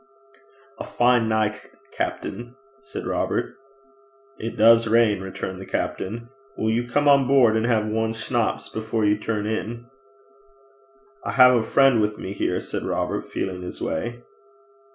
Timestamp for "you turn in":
9.05-9.85